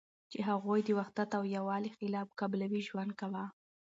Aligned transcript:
چی 0.31 0.39
هغوی 0.49 0.79
د 0.83 0.89
وحدت 0.99 1.29
او 1.37 1.43
یوالی 1.55 1.91
خلاف 1.97 2.27
قبیلوی 2.39 2.81
ژوند 2.87 3.11
کاوه 3.19 3.45